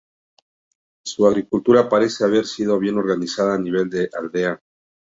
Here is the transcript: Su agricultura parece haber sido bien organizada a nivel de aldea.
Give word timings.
Su 1.05 1.27
agricultura 1.27 1.87
parece 1.87 2.23
haber 2.23 2.47
sido 2.47 2.79
bien 2.79 2.97
organizada 2.97 3.53
a 3.53 3.59
nivel 3.59 3.87
de 3.87 4.09
aldea. 4.17 4.59